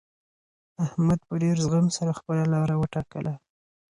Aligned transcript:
احمد 0.85 1.19
په 1.27 1.33
ډېر 1.43 1.55
زغم 1.65 1.85
سره 1.97 2.11
خپله 2.19 2.43
لاره 2.53 2.75
وټاکله. 2.77 3.33